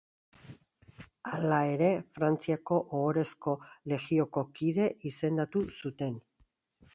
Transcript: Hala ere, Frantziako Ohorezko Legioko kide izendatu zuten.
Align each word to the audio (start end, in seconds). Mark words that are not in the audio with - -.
Hala 1.31 1.59
ere, 1.73 1.89
Frantziako 2.17 2.79
Ohorezko 3.01 3.53
Legioko 3.93 4.45
kide 4.61 4.89
izendatu 5.11 5.65
zuten. 5.79 6.19